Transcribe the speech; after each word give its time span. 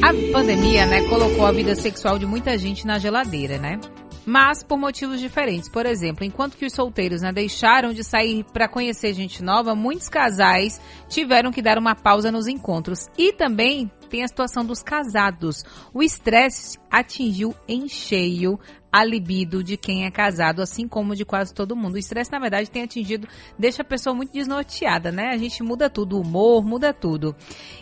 A 0.00 0.32
pandemia, 0.32 0.86
né, 0.86 1.02
colocou 1.06 1.44
a 1.44 1.52
vida 1.52 1.74
sexual 1.74 2.18
de 2.18 2.24
muita 2.24 2.56
gente 2.56 2.86
na 2.86 2.98
geladeira, 2.98 3.58
né? 3.58 3.78
Mas 4.24 4.62
por 4.62 4.78
motivos 4.78 5.20
diferentes. 5.20 5.68
Por 5.68 5.84
exemplo, 5.84 6.24
enquanto 6.24 6.56
que 6.56 6.64
os 6.64 6.72
solteiros 6.72 7.20
né, 7.20 7.30
deixaram 7.32 7.92
de 7.92 8.02
sair 8.02 8.44
para 8.52 8.68
conhecer 8.68 9.12
gente 9.12 9.42
nova, 9.42 9.74
muitos 9.74 10.08
casais 10.08 10.80
tiveram 11.08 11.50
que 11.50 11.60
dar 11.60 11.76
uma 11.76 11.94
pausa 11.94 12.30
nos 12.30 12.46
encontros. 12.46 13.08
E 13.18 13.32
também 13.32 13.90
tem 14.08 14.22
a 14.22 14.28
situação 14.28 14.64
dos 14.64 14.82
casados. 14.82 15.64
O 15.92 16.02
estresse 16.02 16.78
atingiu 16.90 17.54
em 17.68 17.88
cheio 17.88 18.58
a 18.92 19.02
libido 19.02 19.64
de 19.64 19.78
quem 19.78 20.04
é 20.04 20.10
casado, 20.10 20.60
assim 20.60 20.86
como 20.86 21.16
de 21.16 21.24
quase 21.24 21.54
todo 21.54 21.74
mundo. 21.74 21.94
O 21.94 21.98
estresse, 21.98 22.30
na 22.30 22.38
verdade, 22.38 22.70
tem 22.70 22.82
atingido, 22.82 23.26
deixa 23.58 23.80
a 23.80 23.84
pessoa 23.84 24.14
muito 24.14 24.34
desnorteada, 24.34 25.10
né? 25.10 25.30
A 25.32 25.38
gente 25.38 25.62
muda 25.62 25.88
tudo, 25.88 26.18
o 26.18 26.20
humor, 26.20 26.62
muda 26.62 26.92
tudo. 26.92 27.34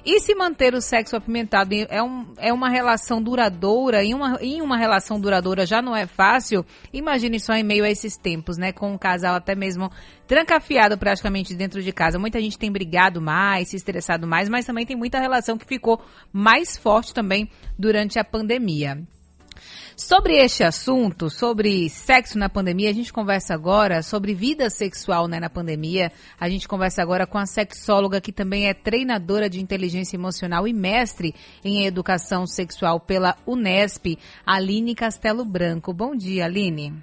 E 0.06 0.20
se 0.20 0.34
manter 0.36 0.73
o 0.73 0.80
sexo 0.80 1.16
apimentado 1.16 1.74
é, 1.88 2.00
um, 2.00 2.32
é 2.38 2.52
uma 2.52 2.68
relação 2.68 3.20
duradoura, 3.20 4.04
em 4.04 4.14
uma, 4.14 4.38
em 4.41 4.62
uma 4.62 4.77
relação 4.77 5.20
duradoura 5.20 5.66
já 5.66 5.83
não 5.83 5.96
é 5.96 6.06
fácil, 6.06 6.64
imagine 6.92 7.41
só 7.41 7.55
em 7.55 7.64
meio 7.64 7.84
a 7.84 7.91
esses 7.91 8.16
tempos, 8.16 8.56
né? 8.56 8.70
Com 8.70 8.92
um 8.92 8.98
casal 8.98 9.34
até 9.34 9.56
mesmo 9.56 9.91
trancafiado 10.28 10.97
praticamente 10.97 11.56
dentro 11.56 11.83
de 11.83 11.91
casa. 11.92 12.20
Muita 12.20 12.41
gente 12.41 12.56
tem 12.56 12.70
brigado 12.70 13.20
mais, 13.20 13.69
se 13.69 13.77
estressado 13.77 14.28
mais, 14.28 14.48
mas 14.48 14.64
também 14.64 14.86
tem 14.86 14.97
muita 14.97 15.19
relação 15.19 15.58
que 15.58 15.66
ficou 15.66 16.00
mais 16.33 16.77
forte 16.77 17.12
também 17.12 17.50
durante 17.77 18.16
a 18.16 18.24
pandemia. 18.24 19.05
Sobre 20.00 20.38
este 20.38 20.64
assunto, 20.64 21.28
sobre 21.28 21.90
sexo 21.90 22.38
na 22.38 22.48
pandemia, 22.48 22.88
a 22.88 22.92
gente 22.92 23.12
conversa 23.12 23.52
agora 23.52 24.02
sobre 24.02 24.32
vida 24.32 24.70
sexual 24.70 25.28
né, 25.28 25.38
na 25.38 25.50
pandemia. 25.50 26.10
A 26.41 26.48
gente 26.48 26.66
conversa 26.66 27.02
agora 27.02 27.27
com 27.27 27.36
a 27.36 27.45
sexóloga 27.45 28.18
que 28.18 28.32
também 28.32 28.66
é 28.66 28.72
treinadora 28.72 29.46
de 29.46 29.60
inteligência 29.60 30.16
emocional 30.16 30.66
e 30.66 30.72
mestre 30.72 31.34
em 31.62 31.84
educação 31.84 32.46
sexual 32.46 32.98
pela 32.98 33.36
Unesp, 33.46 34.16
Aline 34.46 34.94
Castelo 34.94 35.44
Branco. 35.44 35.92
Bom 35.92 36.16
dia, 36.16 36.47
Aline. 36.47 36.94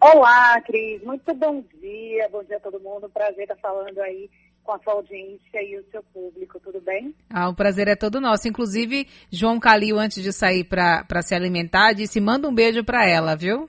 Olá, 0.00 0.60
Cris. 0.60 1.02
Muito 1.02 1.34
bom 1.34 1.64
dia. 1.80 2.28
Bom 2.30 2.44
dia 2.44 2.58
a 2.58 2.60
todo 2.60 2.78
mundo. 2.78 3.10
Prazer 3.10 3.42
estar 3.42 3.56
falando 3.56 3.98
aí 3.98 4.30
com 4.68 4.74
a 4.74 4.78
sua 4.80 4.92
audiência 4.92 5.62
e 5.62 5.78
o 5.78 5.84
seu 5.90 6.02
público, 6.12 6.60
tudo 6.60 6.78
bem? 6.82 7.14
Ah, 7.30 7.48
o 7.48 7.54
prazer 7.54 7.88
é 7.88 7.96
todo 7.96 8.20
nosso. 8.20 8.46
Inclusive, 8.46 9.08
João 9.32 9.58
Calil, 9.58 9.98
antes 9.98 10.22
de 10.22 10.30
sair 10.30 10.62
para 10.62 11.22
se 11.22 11.34
alimentar, 11.34 11.94
disse: 11.94 12.20
manda 12.20 12.46
um 12.46 12.54
beijo 12.54 12.84
para 12.84 13.08
ela, 13.08 13.34
viu? 13.34 13.66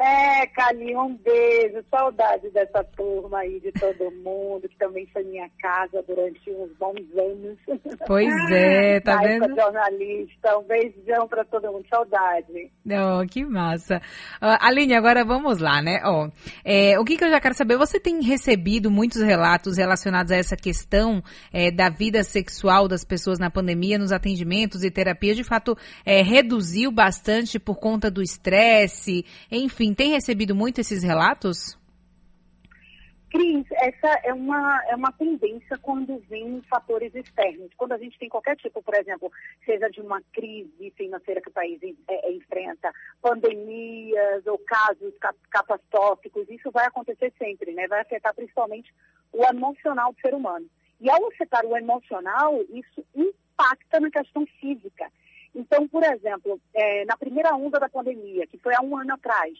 É, 0.00 0.46
Cali, 0.46 0.96
um 0.96 1.14
beijo, 1.14 1.84
saudade 1.90 2.48
dessa 2.48 2.82
turma 2.96 3.40
aí, 3.40 3.60
de 3.60 3.70
todo 3.72 4.10
mundo, 4.24 4.66
que 4.66 4.78
também 4.78 5.06
foi 5.12 5.22
minha 5.24 5.46
casa 5.60 6.02
durante 6.08 6.50
uns 6.50 6.72
bons 6.78 7.04
anos. 7.18 7.58
Pois 8.06 8.32
é, 8.50 8.98
tá 9.00 9.18
vendo? 9.18 9.54
jornalista, 9.54 10.56
um 10.58 10.62
beijão 10.62 11.28
para 11.28 11.44
todo 11.44 11.70
mundo, 11.70 11.84
saudade. 11.90 12.70
Oh, 12.86 13.26
que 13.28 13.44
massa. 13.44 13.98
Uh, 14.40 14.56
Aline, 14.60 14.94
agora 14.94 15.22
vamos 15.22 15.58
lá, 15.58 15.82
né? 15.82 16.00
Oh, 16.06 16.30
é, 16.64 16.98
o 16.98 17.04
que, 17.04 17.18
que 17.18 17.24
eu 17.24 17.30
já 17.30 17.38
quero 17.38 17.54
saber, 17.54 17.76
você 17.76 18.00
tem 18.00 18.22
recebido 18.22 18.90
muitos 18.90 19.20
relatos 19.20 19.76
relacionados 19.76 20.32
a 20.32 20.36
essa 20.36 20.56
questão 20.56 21.22
é, 21.52 21.70
da 21.70 21.90
vida 21.90 22.24
sexual 22.24 22.88
das 22.88 23.04
pessoas 23.04 23.38
na 23.38 23.50
pandemia, 23.50 23.98
nos 23.98 24.12
atendimentos 24.12 24.82
e 24.82 24.90
terapias, 24.90 25.36
de 25.36 25.44
fato, 25.44 25.76
é, 26.06 26.22
reduziu 26.22 26.90
bastante 26.90 27.58
por 27.58 27.78
conta 27.78 28.10
do 28.10 28.22
estresse, 28.22 29.26
enfim, 29.52 29.89
tem 29.94 30.12
recebido 30.12 30.54
muito 30.54 30.80
esses 30.80 31.02
relatos? 31.02 31.78
Cris, 33.30 33.64
essa 33.70 34.08
é 34.24 34.34
uma, 34.34 34.82
é 34.88 34.96
uma 34.96 35.12
tendência 35.12 35.78
quando 35.78 36.18
vem 36.28 36.60
fatores 36.62 37.14
externos. 37.14 37.70
Quando 37.76 37.92
a 37.92 37.98
gente 37.98 38.18
tem 38.18 38.28
qualquer 38.28 38.56
tipo, 38.56 38.82
por 38.82 38.94
exemplo, 38.96 39.30
seja 39.64 39.88
de 39.88 40.00
uma 40.00 40.20
crise 40.32 40.90
financeira 40.96 41.40
que 41.40 41.48
o 41.48 41.52
país 41.52 41.80
é, 41.80 42.28
é, 42.28 42.32
enfrenta, 42.32 42.92
pandemias 43.22 44.44
ou 44.46 44.58
casos 44.58 45.14
catastróficos, 45.48 46.50
isso 46.50 46.72
vai 46.72 46.86
acontecer 46.86 47.32
sempre, 47.38 47.72
né? 47.72 47.86
Vai 47.86 48.00
afetar 48.00 48.34
principalmente 48.34 48.92
o 49.32 49.44
emocional 49.44 50.12
do 50.12 50.20
ser 50.20 50.34
humano. 50.34 50.66
E 51.00 51.08
ao 51.08 51.28
afetar 51.28 51.64
o 51.64 51.76
emocional, 51.76 52.60
isso 52.68 53.06
impacta 53.14 54.00
na 54.00 54.10
questão 54.10 54.44
física. 54.60 54.99
Então, 55.60 55.86
por 55.86 56.02
exemplo, 56.02 56.58
é, 56.72 57.04
na 57.04 57.18
primeira 57.18 57.54
onda 57.54 57.78
da 57.78 57.88
pandemia, 57.88 58.46
que 58.46 58.56
foi 58.56 58.74
há 58.74 58.80
um 58.80 58.96
ano 58.96 59.12
atrás, 59.12 59.52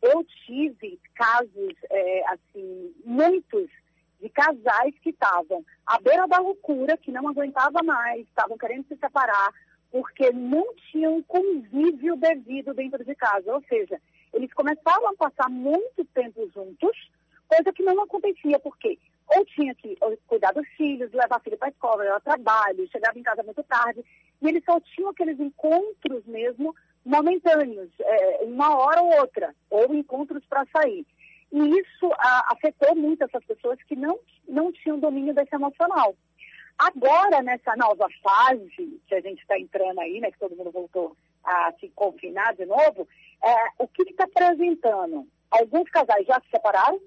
eu 0.00 0.24
tive 0.46 0.98
casos, 1.14 1.74
é, 1.90 2.22
assim, 2.28 2.94
muitos 3.04 3.70
de 4.18 4.30
casais 4.30 4.94
que 5.02 5.10
estavam 5.10 5.62
à 5.86 6.00
beira 6.00 6.26
da 6.26 6.38
loucura, 6.38 6.96
que 6.96 7.12
não 7.12 7.28
aguentava 7.28 7.82
mais, 7.82 8.26
estavam 8.26 8.56
querendo 8.56 8.86
se 8.88 8.96
separar, 8.96 9.52
porque 9.90 10.32
não 10.32 10.74
tinham 10.90 11.22
convívio 11.24 12.16
devido 12.16 12.72
dentro 12.72 13.04
de 13.04 13.14
casa. 13.14 13.52
Ou 13.52 13.62
seja, 13.68 14.00
eles 14.32 14.52
começavam 14.54 15.10
a 15.10 15.16
passar 15.16 15.50
muito 15.50 16.02
tempo 16.14 16.50
juntos, 16.54 17.10
coisa 17.46 17.72
que 17.74 17.82
não 17.82 18.02
acontecia, 18.02 18.58
porque 18.58 18.98
ou 19.36 19.44
tinha 19.46 19.74
que 19.74 19.96
cuidar 20.26 20.52
dos 20.52 20.66
filhos, 20.76 21.12
levar 21.12 21.36
a 21.36 21.40
filha 21.40 21.56
para 21.56 21.68
a 21.68 21.70
escola, 21.70 22.04
levar 22.04 22.20
trabalho, 22.20 22.88
chegava 22.90 23.18
em 23.18 23.22
casa 23.22 23.42
muito 23.42 23.62
tarde, 23.64 24.04
e 24.40 24.48
eles 24.48 24.64
só 24.64 24.78
tinham 24.80 25.10
aqueles 25.10 25.38
encontros 25.38 26.24
mesmo 26.26 26.74
momentâneos, 27.04 27.90
é, 28.00 28.44
uma 28.44 28.76
hora 28.76 29.02
ou 29.02 29.20
outra, 29.20 29.54
ou 29.70 29.94
encontros 29.94 30.44
para 30.46 30.66
sair. 30.74 31.06
E 31.52 31.58
isso 31.58 32.10
a, 32.12 32.52
afetou 32.52 32.94
muito 32.94 33.24
essas 33.24 33.44
pessoas 33.44 33.78
que 33.84 33.96
não, 33.96 34.18
não 34.48 34.72
tinham 34.72 34.98
domínio 34.98 35.34
desse 35.34 35.54
emocional. 35.54 36.14
Agora, 36.78 37.42
nessa 37.42 37.76
nova 37.76 38.06
fase 38.22 39.00
que 39.06 39.14
a 39.14 39.20
gente 39.20 39.40
está 39.40 39.58
entrando 39.58 40.00
aí, 40.00 40.20
né, 40.20 40.30
que 40.30 40.38
todo 40.38 40.56
mundo 40.56 40.70
voltou 40.70 41.16
a 41.44 41.72
se 41.78 41.88
confinar 41.90 42.54
de 42.54 42.64
novo, 42.64 43.06
é, 43.44 43.54
o 43.78 43.86
que 43.86 44.02
está 44.02 44.24
apresentando? 44.24 45.26
Alguns 45.50 45.88
casais 45.90 46.26
já 46.26 46.40
se 46.40 46.48
separaram, 46.50 47.00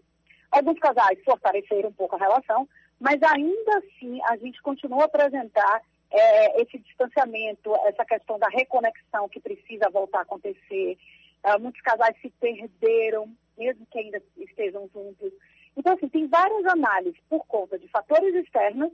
alguns 0.52 0.80
casais 0.80 1.20
fortaleceram 1.24 1.90
um 1.90 1.94
pouco 1.94 2.16
a 2.16 2.20
relação, 2.20 2.68
mas 3.00 3.22
ainda 3.24 3.78
assim 3.78 4.20
a 4.26 4.38
gente 4.38 4.62
continua 4.62 5.04
a 5.04 5.06
apresentar 5.06 5.82
é, 6.12 6.62
esse 6.62 6.78
distanciamento, 6.80 7.74
essa 7.88 8.06
questão 8.06 8.40
da 8.40 8.48
reconexão 8.48 9.28
que 9.28 9.40
precisa 9.40 9.90
voltar 9.90 10.20
a 10.20 10.22
acontecer. 10.22 10.98
Uh, 11.44 11.60
muitos 11.60 11.82
casais 11.82 12.16
se 12.22 12.30
perderam, 12.40 13.30
mesmo 13.58 13.86
que 13.88 14.00
ainda 14.00 14.22
estejam 14.38 14.90
juntos. 14.94 15.32
Então, 15.78 15.94
assim, 15.94 16.08
tem 16.08 16.28
várias 16.28 16.66
análises 16.66 17.20
por 17.30 17.46
conta 17.46 17.78
de 17.78 17.88
fatores 17.90 18.34
externos 18.34 18.92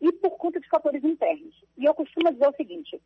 e 0.00 0.12
por 0.12 0.32
conta 0.32 0.60
de 0.60 0.68
fatores 0.68 1.04
internos. 1.04 1.54
E 1.78 1.84
eu 1.84 1.94
costumo 1.94 2.32
dizer 2.32 2.48
o 2.48 2.56
seguinte, 2.56 3.00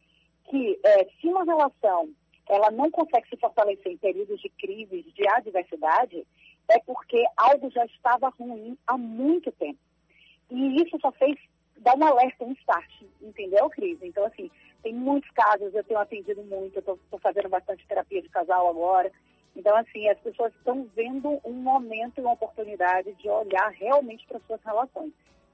que 0.48 0.80
é, 0.82 1.04
se 1.20 1.28
uma 1.28 1.44
relação 1.44 2.09
ela 2.48 2.70
não 2.70 2.91
consegue 2.91 3.28
se 3.28 3.36
fortalecer 3.36 3.92
em 3.92 3.98
períodos 3.98 4.41
de 4.41 4.48
crise, 4.48 5.03
de 5.03 5.28
adversidade, 5.28 6.26
é 6.68 6.78
porque 6.80 7.24
algo 7.36 7.70
já 7.70 7.84
estava 7.86 8.28
ruim 8.30 8.76
há 8.86 8.96
muito 8.96 9.50
tempo. 9.52 9.78
E 10.50 10.82
isso 10.82 10.98
só 11.00 11.10
fez 11.12 11.36
dar 11.78 11.96
um 11.96 12.04
alerta, 12.04 12.44
um 12.44 12.52
start, 12.52 12.90
entendeu, 13.20 13.68
Cris? 13.70 13.98
Então, 14.02 14.24
assim, 14.24 14.50
tem 14.82 14.94
muitos 14.94 15.30
casos, 15.30 15.74
eu 15.74 15.84
tenho 15.84 16.00
atendido 16.00 16.42
muito, 16.44 16.76
eu 16.76 16.94
estou 16.94 17.18
fazendo 17.20 17.48
bastante 17.48 17.86
terapia 17.86 18.22
de 18.22 18.28
casal 18.28 18.68
agora. 18.68 19.10
Então, 19.54 19.76
assim, 19.76 20.08
as 20.08 20.18
pessoas 20.20 20.52
estão 20.54 20.88
vendo 20.94 21.40
um 21.44 21.52
momento 21.52 22.18
e 22.18 22.20
uma 22.20 22.32
oportunidade 22.32 23.12
de 23.14 23.28
olhar 23.28 23.68
realmente 23.70 24.26
para 24.26 24.40
suas 24.40 24.62
relações. 24.62 25.12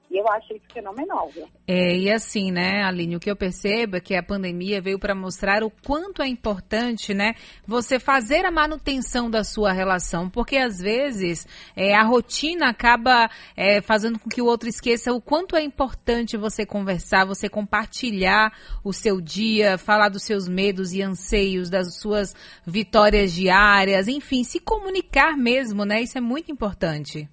E 0.09 0.17
eu 0.17 0.27
acho 0.29 0.53
isso 0.53 0.65
fenomenal. 0.71 1.29
Viu? 1.29 1.47
É, 1.67 1.97
e 1.97 2.11
assim, 2.11 2.51
né, 2.51 2.83
Aline, 2.83 3.15
o 3.15 3.19
que 3.19 3.29
eu 3.29 3.35
percebo 3.35 3.97
é 3.97 3.99
que 3.99 4.15
a 4.15 4.23
pandemia 4.23 4.81
veio 4.81 4.99
para 4.99 5.15
mostrar 5.15 5.63
o 5.63 5.71
quanto 5.85 6.21
é 6.21 6.27
importante, 6.27 7.13
né, 7.13 7.33
você 7.65 7.99
fazer 7.99 8.45
a 8.45 8.51
manutenção 8.51 9.29
da 9.29 9.43
sua 9.43 9.71
relação, 9.71 10.29
porque 10.29 10.57
às 10.57 10.77
vezes 10.79 11.47
é, 11.75 11.95
a 11.95 12.03
rotina 12.03 12.69
acaba 12.69 13.29
é, 13.57 13.81
fazendo 13.81 14.19
com 14.19 14.29
que 14.29 14.41
o 14.41 14.45
outro 14.45 14.69
esqueça 14.69 15.11
o 15.11 15.21
quanto 15.21 15.55
é 15.55 15.63
importante 15.63 16.37
você 16.37 16.65
conversar, 16.65 17.25
você 17.25 17.49
compartilhar 17.49 18.53
o 18.83 18.93
seu 18.93 19.19
dia, 19.19 19.77
falar 19.77 20.09
dos 20.09 20.23
seus 20.23 20.47
medos 20.47 20.93
e 20.93 21.01
anseios, 21.01 21.69
das 21.69 21.95
suas 21.95 22.35
vitórias 22.65 23.33
diárias, 23.33 24.07
enfim, 24.07 24.43
se 24.43 24.59
comunicar 24.59 25.35
mesmo, 25.35 25.83
né, 25.83 26.01
isso 26.01 26.17
é 26.17 26.21
muito 26.21 26.51
importante. 26.51 27.27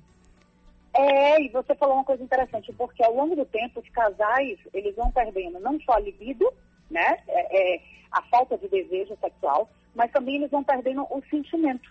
É, 0.94 1.40
e 1.40 1.48
você 1.48 1.74
falou 1.74 1.96
uma 1.96 2.04
coisa 2.04 2.22
interessante, 2.22 2.72
porque 2.72 3.02
ao 3.02 3.14
longo 3.14 3.34
do 3.34 3.46
tempo 3.46 3.80
os 3.80 3.88
casais, 3.88 4.58
eles 4.74 4.94
vão 4.94 5.10
perdendo 5.10 5.58
não 5.58 5.80
só 5.80 5.94
a 5.94 6.00
libido, 6.00 6.52
né, 6.90 7.18
é, 7.28 7.76
é, 7.76 7.80
a 8.10 8.20
falta 8.22 8.58
de 8.58 8.68
desejo 8.68 9.16
sexual, 9.18 9.70
mas 9.94 10.10
também 10.10 10.36
eles 10.36 10.50
vão 10.50 10.62
perdendo 10.62 11.02
o 11.04 11.22
sentimento. 11.30 11.90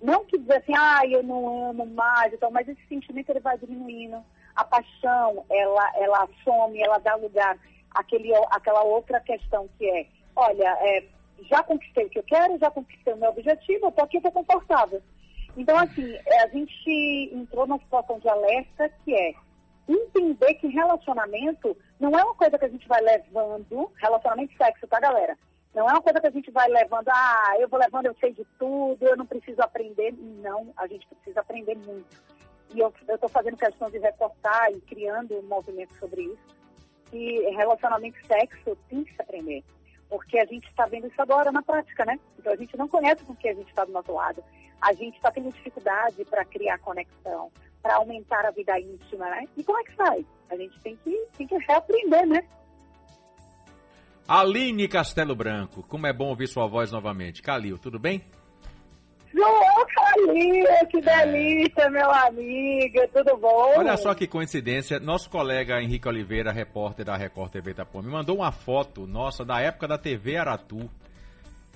Não 0.00 0.24
que 0.24 0.38
dizer 0.38 0.56
assim, 0.56 0.72
ah, 0.74 1.02
eu 1.06 1.22
não 1.22 1.68
amo 1.68 1.84
mais, 1.84 2.32
então, 2.32 2.50
mas 2.50 2.66
esse 2.66 2.80
sentimento 2.88 3.28
ele 3.28 3.40
vai 3.40 3.58
diminuindo. 3.58 4.24
A 4.56 4.64
paixão, 4.64 5.44
ela, 5.50 5.92
ela 5.96 6.28
some, 6.42 6.82
ela 6.82 6.98
dá 6.98 7.14
lugar 7.16 7.58
àquele, 7.90 8.34
àquela 8.50 8.82
outra 8.82 9.20
questão 9.20 9.68
que 9.76 9.86
é, 9.86 10.06
olha, 10.34 10.78
é, 10.80 11.04
já 11.42 11.62
conquistei 11.62 12.06
o 12.06 12.10
que 12.10 12.18
eu 12.18 12.22
quero, 12.22 12.58
já 12.58 12.70
conquistei 12.70 13.12
o 13.12 13.16
meu 13.18 13.30
objetivo, 13.30 13.86
eu 13.86 13.92
tô 13.92 14.02
aqui, 14.02 14.16
estou 14.16 14.32
confortável. 14.32 15.02
Então, 15.56 15.76
assim, 15.78 16.16
é, 16.26 16.42
a 16.42 16.48
gente 16.48 17.30
entrou 17.32 17.66
numa 17.66 17.78
situação 17.80 18.18
de 18.18 18.28
alerta 18.28 18.88
que 19.04 19.14
é 19.14 19.34
entender 19.88 20.54
que 20.54 20.68
relacionamento 20.68 21.76
não 21.98 22.16
é 22.16 22.22
uma 22.22 22.34
coisa 22.34 22.58
que 22.58 22.64
a 22.64 22.68
gente 22.68 22.86
vai 22.86 23.00
levando, 23.00 23.90
relacionamento 23.96 24.56
sexo, 24.56 24.86
tá, 24.86 25.00
galera? 25.00 25.36
Não 25.74 25.88
é 25.88 25.92
uma 25.92 26.02
coisa 26.02 26.20
que 26.20 26.26
a 26.26 26.30
gente 26.30 26.50
vai 26.50 26.68
levando, 26.68 27.08
ah, 27.08 27.54
eu 27.58 27.68
vou 27.68 27.78
levando, 27.78 28.06
eu 28.06 28.16
sei 28.18 28.32
de 28.32 28.44
tudo, 28.58 28.98
eu 29.00 29.16
não 29.16 29.26
preciso 29.26 29.60
aprender. 29.62 30.12
Não, 30.42 30.72
a 30.76 30.86
gente 30.86 31.06
precisa 31.06 31.40
aprender 31.40 31.76
muito. 31.76 32.16
E 32.74 32.80
eu 32.80 32.92
estou 33.08 33.28
fazendo 33.28 33.56
questão 33.56 33.90
de 33.90 33.98
reportar 33.98 34.70
e 34.72 34.80
criando 34.80 35.36
um 35.38 35.42
movimento 35.42 35.92
sobre 35.94 36.22
isso, 36.22 36.56
que 37.10 37.40
relacionamento 37.50 38.16
sexo 38.26 38.76
tem 38.88 39.04
que 39.04 39.14
se 39.14 39.22
aprender. 39.22 39.64
Porque 40.10 40.38
a 40.38 40.44
gente 40.44 40.66
está 40.66 40.84
vendo 40.86 41.06
isso 41.06 41.22
agora 41.22 41.50
na 41.50 41.62
prática, 41.62 42.04
né? 42.04 42.18
Então 42.38 42.52
a 42.52 42.56
gente 42.56 42.76
não 42.76 42.88
conhece 42.88 43.24
com 43.24 43.34
quem 43.34 43.52
a 43.52 43.54
gente 43.54 43.68
está 43.68 43.84
do 43.84 43.92
nosso 43.92 44.12
lado. 44.12 44.44
A 44.82 44.92
gente 44.92 45.16
está 45.16 45.30
tendo 45.30 45.52
dificuldade 45.52 46.24
para 46.24 46.44
criar 46.44 46.78
conexão, 46.78 47.50
para 47.80 47.96
aumentar 47.96 48.44
a 48.44 48.50
vida 48.50 48.78
íntima, 48.78 49.30
né? 49.30 49.46
E 49.56 49.64
como 49.64 49.78
é 49.78 49.84
que 49.84 49.92
faz? 49.92 50.26
A 50.50 50.56
gente 50.56 50.78
tem 50.80 50.96
que, 50.96 51.26
tem 51.38 51.46
que 51.46 51.56
reaprender, 51.58 52.26
né? 52.26 52.44
Aline 54.26 54.88
Castelo 54.88 55.34
Branco, 55.34 55.82
como 55.84 56.06
é 56.06 56.12
bom 56.12 56.28
ouvir 56.28 56.48
sua 56.48 56.66
voz 56.66 56.92
novamente. 56.92 57.42
Calil, 57.42 57.78
tudo 57.78 57.98
bem? 57.98 58.24
João 59.32 59.86
Calil, 59.94 60.66
que 60.90 61.00
delícia, 61.00 61.88
meu 61.90 62.10
amigo, 62.10 62.98
tudo 63.14 63.36
bom? 63.36 63.74
Olha 63.76 63.96
só 63.96 64.14
que 64.14 64.26
coincidência, 64.26 64.98
nosso 64.98 65.30
colega 65.30 65.80
Henrique 65.80 66.08
Oliveira, 66.08 66.50
repórter 66.50 67.06
da 67.06 67.16
Record 67.16 67.52
TV 67.52 67.70
Itapô, 67.70 68.02
me 68.02 68.10
mandou 68.10 68.36
uma 68.36 68.50
foto 68.50 69.06
nossa 69.06 69.44
da 69.44 69.60
época 69.60 69.86
da 69.86 69.96
TV 69.96 70.36
Aratu. 70.36 70.90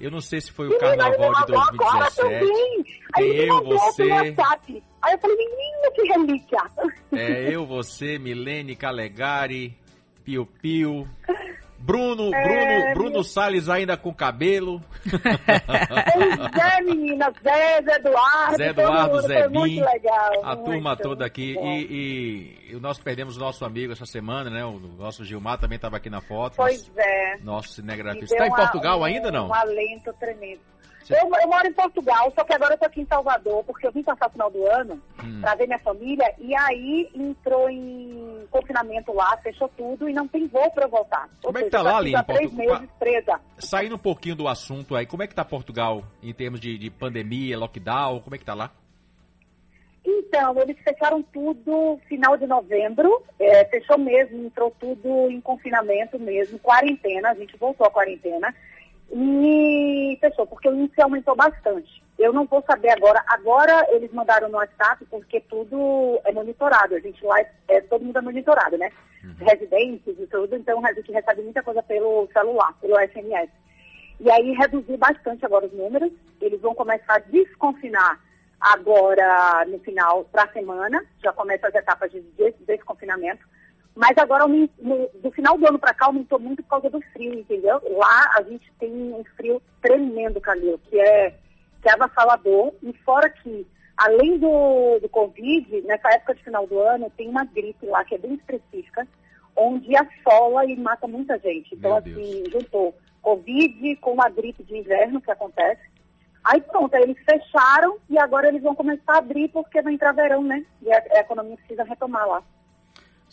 Eu 0.01 0.11
não 0.11 0.21
sei 0.21 0.41
se 0.41 0.51
foi 0.51 0.67
o 0.67 0.79
carnaval 0.79 1.33
de 1.35 1.47
2017. 1.47 3.05
Tem 3.15 3.37
eu, 3.37 3.63
você. 3.63 4.11
Aí 4.11 5.13
eu 5.13 5.19
falei, 5.19 5.37
menino, 5.37 5.93
que 5.95 6.03
relíquia. 6.03 6.59
É, 7.13 7.55
eu, 7.55 7.65
você, 7.65 8.19
Milene 8.19 8.75
Calegari, 8.75 9.79
Pio 10.25 10.45
Pio. 10.45 11.09
Bruno, 11.85 12.35
é, 12.35 12.43
Bruno, 12.43 12.95
Bruno 12.95 13.25
Salles 13.25 13.69
ainda 13.69 13.95
com 13.95 14.13
cabelo. 14.15 14.81
Pois 15.05 16.39
é, 16.63 16.81
menina, 16.81 17.31
Zé, 17.43 17.83
Zé 17.83 17.97
Eduardo. 17.97 18.57
Zé 18.57 18.69
Eduardo, 18.69 19.21
Zé 19.21 19.49
Bim, 19.49 19.83
a 20.43 20.57
turma 20.57 20.97
toda 20.97 21.27
aqui. 21.27 21.55
E, 21.59 22.71
e, 22.71 22.77
nós 22.81 22.99
perdemos 22.99 23.37
o 23.37 23.41
nosso 23.41 23.67
amigo 23.67 23.93
essa 23.93 24.07
semana, 24.07 24.49
né? 24.49 24.65
O 24.65 24.79
nosso 24.79 25.25
Gilmar 25.25 25.59
também 25.59 25.77
estava 25.77 25.99
aqui 25.99 26.09
na 26.09 26.23
foto. 26.23 26.57
Pois 26.57 26.89
nosso, 26.89 27.01
é. 27.01 27.37
Nosso 27.43 27.69
cinegrafista. 27.75 28.35
Está 28.35 28.47
em 28.47 28.55
Portugal 28.55 29.01
um, 29.01 29.05
ainda 29.05 29.31
não? 29.31 29.49
Um 29.49 29.55
alento 29.55 30.11
tremendo. 30.19 30.61
Eu, 31.11 31.19
eu, 31.19 31.49
moro 31.49 31.67
em 31.67 31.73
Portugal, 31.73 32.33
só 32.35 32.45
que 32.45 32.55
agora 32.55 32.75
eu 32.75 32.79
tô 32.79 32.87
aqui 32.87 33.03
em 33.03 33.07
Salvador, 33.07 33.63
porque 33.65 33.87
eu 33.87 33.93
vim 33.93 34.03
passar 34.03 34.29
o 34.29 34.31
final 34.31 34.51
do 34.51 34.67
ano 34.67 34.99
hum. 35.23 35.41
para 35.43 35.55
ver 35.55 35.67
minha 35.67 35.79
família, 35.81 36.35
e 36.39 36.57
aí 36.57 37.11
entrou 37.15 37.69
em 37.69 38.34
confinamento 38.49 39.13
lá, 39.13 39.37
fechou 39.39 39.69
tudo 39.69 40.09
e 40.09 40.13
não 40.13 40.27
tem 40.29 40.47
voo 40.47 40.71
para 40.71 40.87
voltar. 40.87 41.29
Como 41.43 41.59
é 41.59 41.63
que 41.63 41.71
tá 41.71 41.83
lá, 41.83 41.99
Aline? 41.99 42.23
três 42.25 42.53
meses 42.53 42.89
presa. 42.99 43.41
Saindo 43.59 43.95
um 43.97 43.99
pouquinho 43.99 44.35
do 44.35 44.49
assunto 44.49 44.95
aí, 44.95 45.07
como 45.07 45.23
é 45.23 45.27
que 45.27 45.35
tá 45.35 45.45
Portugal 45.45 46.03
em 46.23 46.33
termos 46.33 46.61
de, 46.61 46.79
de 46.79 46.91
pandemia, 46.91 47.59
lockdown, 47.59 48.21
como 48.21 48.35
é 48.35 48.39
que 48.39 48.45
tá 48.45 48.55
lá? 48.55 48.71
Então, 50.07 50.61
eles 50.61 50.77
fecharam 50.81 51.23
tudo 51.23 51.99
final 52.07 52.37
de 52.37 52.47
novembro, 52.47 53.23
é, 53.41 53.65
fechou 53.65 53.99
mesmo, 53.99 54.45
entrou 54.45 54.71
tudo 54.79 55.31
em 55.31 55.41
confinamento 55.41 56.19
mesmo, 56.19 56.59
quarentena, 56.59 57.31
a 57.31 57.35
gente 57.35 57.57
voltou 57.57 57.87
à 57.87 57.91
quarentena 57.91 58.55
e 59.11 60.19
fechou, 60.21 60.47
porque 60.47 60.69
o 60.69 60.75
índice 60.75 61.01
aumentou 61.01 61.37
bastante. 61.37 62.03
Eu 62.19 62.33
não 62.33 62.47
vou 62.47 62.63
saber 62.63 62.91
agora. 62.91 63.23
Agora 63.27 63.87
eles 63.91 64.13
mandaram 64.13 64.49
no 64.49 64.59
WhatsApp 64.59 65.05
porque 65.11 65.41
tudo 65.41 66.21
é 66.25 66.33
monitorado. 66.33 66.95
A 66.95 67.01
gente 67.01 67.25
lá, 67.25 67.41
é, 67.41 67.51
é 67.69 67.81
todo 67.83 68.05
mundo 68.05 68.19
é 68.19 68.23
monitorado, 68.23 68.79
né? 68.79 68.91
Uhum. 69.23 69.35
Residentes 69.41 70.15
e 70.19 70.27
tudo, 70.27 70.55
então 70.55 70.85
a 70.85 70.93
gente 70.93 71.11
recebe 71.11 71.43
muita 71.43 71.63
coisa 71.63 71.83
pelo 71.83 72.29
celular, 72.33 72.75
pelo 72.81 72.99
SMS. 72.99 73.51
E 74.21 74.31
aí 74.31 74.53
reduziu 74.53 74.97
bastante 74.97 75.45
agora 75.45 75.67
os 75.67 75.73
números. 75.73 76.13
Eles 76.41 76.61
vão 76.61 76.75
começar 76.75 77.17
a 77.17 77.19
desconfinar 77.19 78.21
agora 78.61 79.65
no 79.67 79.79
final, 79.81 80.25
para 80.25 80.45
a 80.45 80.53
semana. 80.53 81.05
Já 81.23 81.33
começam 81.33 81.69
as 81.69 81.75
etapas 81.75 82.11
de 82.13 82.23
desconfinamento. 82.67 83.47
Mas 83.95 84.19
agora, 84.19 84.45
do 84.47 85.31
final 85.31 85.57
do 85.57 85.69
ano 85.69 85.79
para 85.79 85.95
cá, 85.95 86.07
aumentou 86.07 86.39
muito 86.39 86.63
por 86.65 86.71
causa 86.71 86.91
do 86.91 87.01
frio, 87.13 87.35
entendeu? 87.35 87.81
Lá 87.97 88.31
a 88.37 88.43
gente 88.43 88.71
tem 88.79 88.91
um 88.91 89.23
frio 89.37 89.63
tremendo, 89.81 90.41
Calil, 90.41 90.81
que 90.91 90.99
é, 90.99 91.31
que 91.81 91.89
é 91.89 91.93
avassalador. 91.93 92.73
E 92.83 92.93
fora 93.05 93.31
que, 93.31 93.65
além 93.97 94.37
do, 94.39 94.99
do 95.01 95.09
Covid, 95.09 95.83
nessa 95.83 96.09
época 96.11 96.35
de 96.35 96.43
final 96.43 96.67
do 96.67 96.81
ano, 96.81 97.13
tem 97.17 97.29
uma 97.29 97.45
gripe 97.45 97.87
lá 97.87 98.05
que 98.05 98.17
é 98.17 98.19
bem 98.19 98.35
específica, 98.35 99.07
onde 99.57 99.95
assola 99.97 100.65
e 100.67 100.77
mata 100.77 101.07
muita 101.07 101.39
gente. 101.39 101.77
Então, 101.77 101.91
Meu 101.91 101.99
assim, 101.99 102.43
Deus. 102.43 102.53
juntou 102.53 102.95
Covid 103.23 103.97
com 103.97 104.21
a 104.21 104.29
gripe 104.29 104.65
de 104.65 104.77
inverno 104.77 105.21
que 105.21 105.31
acontece. 105.31 105.83
Aí 106.43 106.61
pronto, 106.61 106.95
aí 106.95 107.03
eles 107.05 107.17
fecharam 107.25 107.97
e 108.11 108.19
agora 108.19 108.49
eles 108.49 108.63
vão 108.63 108.75
começar 108.75 109.15
a 109.15 109.19
abrir 109.19 109.49
porque 109.49 109.81
vai 109.81 109.95
entrar 109.95 110.13
verão, 110.13 110.43
né? 110.43 110.65
E 110.83 110.93
a, 110.93 111.03
a 111.13 111.21
economia 111.21 111.57
precisa 111.57 111.85
retomar 111.85 112.27
lá. 112.29 112.43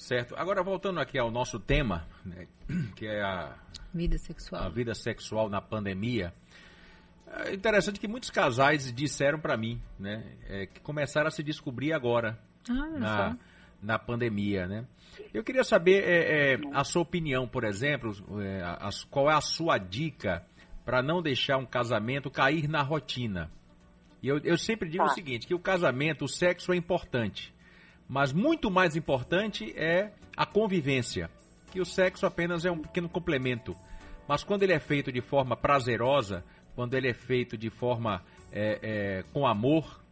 Certo. 0.01 0.33
Agora 0.36 0.63
voltando 0.63 1.00
aqui 1.00 1.19
ao 1.19 1.30
nosso 1.30 1.59
tema, 1.59 2.07
né, 2.25 2.48
que 2.98 3.06
é 3.06 3.21
a 3.21 3.56
vida 3.94 4.18
sexual. 4.18 4.63
A 4.63 4.68
vida 4.68 4.95
sexual 4.95 5.48
na 5.48 5.62
pandemia. 5.62 6.33
É 7.45 7.53
interessante 7.53 8.00
que 8.00 8.07
muitos 8.07 8.31
casais 8.31 8.92
disseram 8.92 9.39
para 9.39 9.56
mim, 9.56 9.80
né, 10.00 10.24
é, 10.50 10.65
que 10.65 10.80
começaram 10.81 11.27
a 11.27 11.31
se 11.31 11.44
descobrir 11.44 11.94
agora 11.94 12.39
ah, 12.68 12.74
na, 12.74 13.38
na 13.80 14.00
pandemia, 14.00 14.68
né? 14.68 14.88
Eu 15.31 15.44
queria 15.44 15.63
saber 15.63 16.03
é, 16.03 16.53
é, 16.53 16.59
a 16.74 16.83
sua 16.83 17.03
opinião, 17.03 17.48
por 17.48 17.63
exemplo, 17.63 18.12
é, 18.42 18.63
a, 18.63 18.89
qual 19.07 19.30
é 19.30 19.36
a 19.36 19.42
sua 19.42 19.77
dica 19.77 20.44
para 20.83 21.03
não 21.03 21.21
deixar 21.21 21.57
um 21.57 21.65
casamento 21.65 22.31
cair 22.31 22.68
na 22.68 22.81
rotina? 22.81 23.51
E 24.19 24.27
eu, 24.27 24.39
eu 24.39 24.57
sempre 24.57 24.89
digo 24.89 25.06
tá. 25.06 25.12
o 25.12 25.13
seguinte, 25.13 25.45
que 25.45 25.53
o 25.53 25.59
casamento, 25.59 26.25
o 26.25 26.27
sexo 26.27 26.74
é 26.74 26.75
importante, 26.75 27.53
mas 28.12 28.34
muito 28.34 28.69
mais 28.69 28.98
importante 28.98 29.74
é 29.74 30.12
a 30.36 30.46
convivência, 30.46 31.30
que 31.72 31.80
o 31.80 31.86
sexo 31.86 32.25
apenas 32.25 32.66
é 32.66 32.69
um 32.69 32.80
pequeno 32.80 33.08
complemento. 33.08 33.74
Mas 34.28 34.44
quando 34.44 34.63
ele 34.63 34.74
é 34.74 34.81
feito 34.81 35.13
de 35.13 35.22
forma 35.22 35.56
prazerosa, 35.56 36.44
quando 36.75 36.94
ele 36.94 37.10
é 37.10 37.13
feito 37.13 37.58
de 37.58 37.69
forma 37.69 38.22
é, 38.52 38.80
é, 38.81 39.24
com 39.31 39.48
amor, 39.48 40.04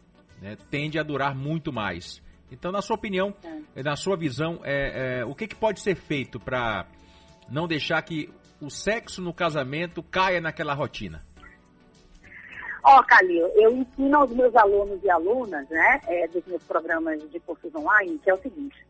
né, 0.41 0.55
tende 0.71 0.97
a 0.97 1.03
durar 1.03 1.35
muito 1.35 1.73
mais. 1.73 2.21
Então, 2.49 2.71
na 2.71 2.81
sua 2.81 2.95
opinião, 2.95 3.35
é. 3.75 3.83
na 3.83 3.97
sua 3.97 4.15
visão, 4.15 4.61
é, 4.63 5.19
é, 5.19 5.25
o 5.25 5.35
que, 5.35 5.45
que 5.45 5.55
pode 5.55 5.81
ser 5.81 5.95
feito 5.95 6.39
para 6.39 6.87
não 7.49 7.67
deixar 7.67 8.01
que 8.01 8.29
o 8.61 8.69
sexo 8.69 9.21
no 9.21 9.33
casamento 9.33 10.01
caia 10.01 10.39
naquela 10.39 10.73
rotina? 10.73 11.21
Ó, 12.83 12.99
oh, 12.99 13.03
Calil, 13.03 13.47
eu 13.55 13.75
ensino 13.75 14.17
aos 14.17 14.31
meus 14.31 14.55
alunos 14.55 15.03
e 15.03 15.09
alunas, 15.09 15.67
né, 15.69 15.99
é, 16.07 16.27
dos 16.27 16.45
meus 16.45 16.63
programas 16.63 17.21
de 17.29 17.39
cursos 17.41 17.73
online, 17.75 18.17
que 18.19 18.29
é 18.29 18.33
o 18.33 18.41
seguinte: 18.41 18.85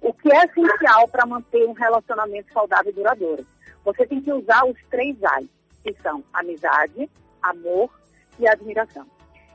o 0.00 0.12
que 0.12 0.32
é 0.32 0.44
essencial 0.44 1.08
para 1.08 1.26
manter 1.26 1.66
um 1.66 1.72
relacionamento 1.72 2.52
saudável 2.52 2.90
e 2.90 2.94
duradouro? 2.94 3.46
Você 3.84 4.06
tem 4.06 4.20
que 4.20 4.32
usar 4.32 4.64
os 4.64 4.78
três 4.90 5.22
A's, 5.22 5.46
que 5.82 5.94
são 6.02 6.24
amizade, 6.32 7.10
amor 7.42 7.90
e 8.38 8.48
admiração. 8.48 9.06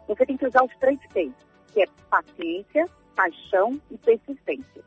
Você 0.07 0.25
tem 0.25 0.37
que 0.37 0.45
usar 0.45 0.63
os 0.63 0.75
três 0.77 0.99
P's, 1.13 1.33
que 1.73 1.81
é 1.81 1.87
paciência, 2.09 2.85
paixão 3.15 3.79
e 3.89 3.97
persistência. 3.97 4.83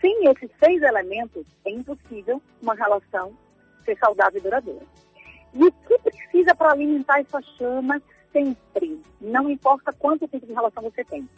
Sem 0.00 0.28
esses 0.28 0.50
seis 0.62 0.82
elementos, 0.82 1.46
é 1.64 1.70
impossível 1.70 2.42
uma 2.60 2.74
relação 2.74 3.32
ser 3.84 3.96
saudável 3.98 4.38
e 4.38 4.42
duradoura. 4.42 4.86
E 5.54 5.64
o 5.64 5.72
que 5.72 5.98
precisa 5.98 6.54
para 6.54 6.72
alimentar 6.72 7.20
essa 7.20 7.40
chama 7.56 8.00
sempre, 8.32 9.00
não 9.20 9.50
importa 9.50 9.92
quanto 9.92 10.28
tempo 10.28 10.46
de 10.46 10.52
relação 10.52 10.82
você 10.82 11.04
tem. 11.04 11.28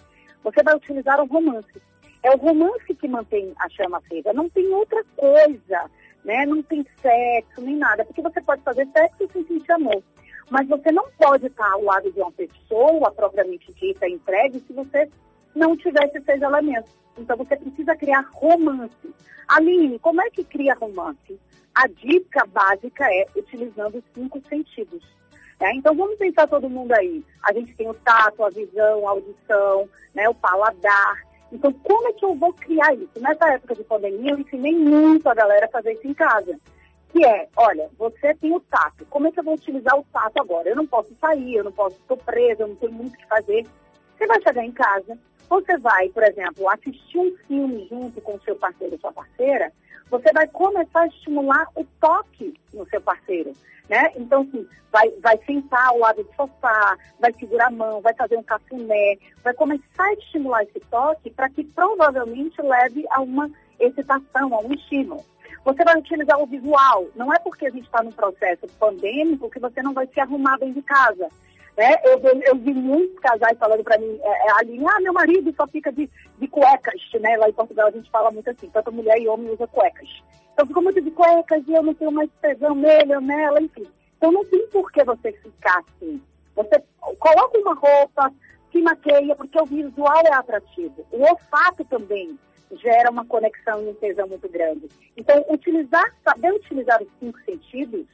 Você 0.43 0.63
vai 0.63 0.77
utilizar 0.77 1.21
o 1.21 1.27
romance. 1.27 1.83
É 2.23 2.31
o 2.31 2.39
romance 2.39 2.95
que 2.95 3.09
mantém 3.09 3.53
a 3.59 3.69
chama 3.69 3.99
acesa, 3.99 4.33
não 4.33 4.49
tem 4.49 4.67
outra 4.69 5.05
coisa, 5.17 5.91
né? 6.25 6.47
Não 6.47 6.63
tem 6.63 6.85
sexo, 7.01 7.61
nem 7.61 7.77
nada, 7.77 8.05
porque 8.05 8.23
você 8.23 8.41
pode 8.41 8.63
fazer 8.63 8.89
sexo 8.93 9.29
sem 9.33 9.45
sentir 9.47 9.73
amor. 9.73 10.03
Mas 10.51 10.67
você 10.69 10.91
não 10.91 11.07
pode 11.19 11.47
estar 11.47 11.71
ao 11.73 11.83
lado 11.83 12.11
de 12.13 12.21
uma 12.21 12.33
pessoa 12.33 13.11
propriamente 13.13 13.73
dita, 13.75 14.09
entregue, 14.09 14.63
se 14.67 14.73
você 14.73 15.11
não 15.55 15.77
tiver 15.77 16.05
esses 16.05 16.43
elementos. 16.43 16.91
Então 17.17 17.37
você 17.37 17.57
precisa 17.57 17.97
criar 17.97 18.27
romance. 18.33 19.15
Aline, 19.49 19.99
como 19.99 20.21
é 20.23 20.31
que 20.31 20.45
cria 20.45 20.75
romance? 20.75 21.39
A 21.75 21.87
dica 21.89 22.47
básica 22.47 23.05
é 23.05 23.27
utilizando 23.37 23.99
os 23.99 24.05
cinco 24.15 24.41
sentidos. 24.49 25.03
É, 25.61 25.73
então 25.75 25.95
vamos 25.95 26.17
pensar 26.17 26.47
todo 26.47 26.69
mundo 26.69 26.93
aí. 26.93 27.25
A 27.43 27.53
gente 27.53 27.75
tem 27.75 27.89
o 27.89 27.95
tato, 27.95 28.45
a 28.45 28.51
visão, 28.51 29.07
a 29.07 29.11
audição, 29.11 29.89
né, 30.15 30.29
o 30.29 30.35
paladar. 30.35 31.23
Então 31.53 31.73
como 31.73 32.09
é 32.09 32.13
que 32.13 32.25
eu 32.25 32.35
vou 32.35 32.53
criar 32.53 32.95
isso? 32.95 33.21
Nessa 33.21 33.53
época 33.53 33.75
de 33.75 33.85
pandemia 33.85 34.33
eu 34.33 34.39
ensinei 34.39 34.75
muito 34.75 35.29
a 35.29 35.35
galera 35.35 35.67
a 35.67 35.71
fazer 35.71 35.93
isso 35.93 36.07
em 36.07 36.15
casa. 36.15 36.59
Que 37.11 37.25
é, 37.25 37.49
olha, 37.57 37.89
você 37.97 38.35
tem 38.35 38.53
o 38.53 38.61
tato. 38.61 39.07
Como 39.07 39.29
é 39.29 39.31
que 39.31 39.39
eu 39.39 39.45
vou 39.45 39.55
utilizar 39.55 39.97
o 39.97 40.05
tato 40.13 40.41
agora? 40.41 40.69
Eu 40.69 40.77
não 40.77 40.87
posso 40.87 41.15
sair, 41.15 41.55
eu 41.55 41.65
não 41.65 41.73
posso, 41.73 41.97
estou 41.97 42.17
presa, 42.17 42.65
eu 42.65 42.69
não 42.69 42.77
tenho 42.77 42.93
muito 42.93 43.15
o 43.15 43.19
que 43.19 43.27
fazer. 43.27 43.65
Você 44.17 44.27
vai 44.27 44.41
chegar 44.43 44.65
em 44.65 44.73
casa, 44.73 45.17
você 45.49 45.77
vai, 45.79 46.09
por 46.09 46.23
exemplo, 46.23 46.69
assistir 46.71 47.19
um 47.19 47.37
filme 47.47 47.87
junto 47.89 48.21
com 48.21 48.35
o 48.35 48.41
seu 48.41 48.57
parceiro 48.57 48.95
ou 48.95 48.99
sua 48.99 49.13
parceira, 49.13 49.73
você 50.15 50.33
vai 50.33 50.47
começar 50.47 51.01
a 51.01 51.07
estimular 51.09 51.67
o 51.75 51.85
toque 52.01 52.55
no 52.73 52.89
seu 52.89 53.01
parceiro. 53.01 53.53
Né? 53.89 54.13
Então, 54.17 54.43
assim, 54.43 54.67
vai, 54.93 55.11
vai 55.21 55.37
sentar 55.45 55.89
ao 55.89 55.99
lado 55.99 56.23
do 56.23 56.35
sofá, 56.37 56.97
vai 57.19 57.33
segurar 57.33 57.67
a 57.67 57.71
mão, 57.71 58.01
vai 58.01 58.15
fazer 58.15 58.37
um 58.37 58.43
cafuné, 58.43 59.17
vai 59.43 59.53
começar 59.55 60.05
a 60.05 60.13
estimular 60.15 60.63
esse 60.63 60.79
toque 60.89 61.31
para 61.31 61.51
que 61.51 61.65
provavelmente 61.65 62.63
leve 62.63 63.05
a 63.11 63.21
uma 63.21 63.51
excitação, 63.81 64.55
a 64.55 64.61
um 64.61 64.73
estímulo. 64.73 65.25
Você 65.65 65.83
vai 65.83 65.99
utilizar 65.99 66.41
o 66.41 66.47
visual. 66.47 67.07
Não 67.17 67.33
é 67.33 67.39
porque 67.41 67.67
a 67.67 67.71
gente 67.71 67.87
está 67.87 68.01
num 68.01 68.13
processo 68.13 68.69
pandêmico 68.79 69.51
que 69.51 69.59
você 69.59 69.83
não 69.83 69.93
vai 69.93 70.07
se 70.07 70.21
arrumar 70.21 70.59
dentro 70.59 70.75
de 70.75 70.83
casa. 70.83 71.29
Né? 71.77 71.95
Eu, 72.05 72.21
eu, 72.43 72.57
vi 72.57 72.73
muitos 72.73 73.19
casais 73.19 73.59
falando 73.59 73.83
para 73.83 73.99
mim, 73.99 74.19
é, 74.23 74.29
é, 74.29 74.53
ali, 74.61 74.81
ah, 74.87 75.01
meu 75.01 75.13
marido 75.13 75.53
só 75.57 75.67
fica 75.67 75.91
de, 75.91 76.09
de 76.39 76.47
cuecas, 76.47 77.01
né? 77.21 77.37
Lá 77.37 77.49
em 77.49 77.53
Portugal 77.53 77.89
a 77.89 77.91
gente 77.91 78.09
fala 78.11 78.31
muito 78.31 78.49
assim, 78.49 78.71
tanto 78.71 78.93
mulher 78.93 79.21
e 79.21 79.27
homem 79.27 79.51
usa 79.51 79.67
cuecas. 79.67 80.09
Então 80.53 80.67
ficou 80.67 80.83
muito 80.83 81.01
de 81.01 81.11
cuecas 81.11 81.65
e 81.67 81.73
eu 81.73 81.83
não 81.83 81.95
tenho 81.95 82.13
mais 82.13 82.31
tesão 82.41 82.77
nele 82.77 83.17
ou 83.17 83.21
nela, 83.21 83.61
enfim. 83.61 83.87
Então 84.17 84.31
não 84.31 84.45
tem 84.45 84.65
por 84.69 84.91
que 84.93 85.03
você 85.03 85.33
ficar 85.33 85.81
assim. 85.81 86.23
Você 86.55 86.83
coloca 87.19 87.59
uma 87.59 87.75
roupa, 87.75 88.33
se 88.71 88.81
maqueia, 88.81 89.35
porque 89.35 89.61
o 89.61 89.67
visual 89.67 90.23
é 90.25 90.33
atrativo. 90.33 91.05
O 91.11 91.23
olfato 91.23 91.85
também 91.85 92.39
gera 92.77 93.11
uma 93.11 93.25
conexão 93.25 93.83
e 93.83 93.89
um 93.89 93.95
tesão 93.95 94.29
muito 94.29 94.49
grande. 94.49 94.89
Então, 95.17 95.45
utilizar, 95.49 96.05
saber 96.25 96.53
utilizar 96.53 97.03
os 97.03 97.09
cinco 97.21 97.39
sentidos 97.45 98.07